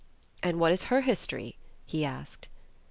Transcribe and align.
"And 0.41 0.59
what 0.59 0.71
is 0.71 0.85
her 0.85 1.01
history?" 1.01 1.57
he 1.85 2.03
asked. 2.03 2.47